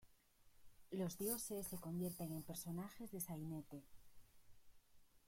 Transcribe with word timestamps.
Los 0.89 1.19
dioses 1.19 1.67
se 1.67 1.77
convierten 1.77 2.31
en 2.31 2.41
personajes 2.41 3.11
de 3.11 3.21
sainete. 3.21 3.83